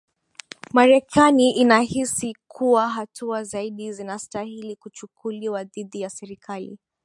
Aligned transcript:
marekani 0.73 1.51
inahisi 1.51 2.37
kuwa 2.47 2.89
hatua 2.89 3.43
zaidi 3.43 3.93
zinastahili 3.93 4.75
kuchukuliwa 4.75 5.63
dhidi 5.63 6.01
ya 6.01 6.09
serikali 6.09 6.79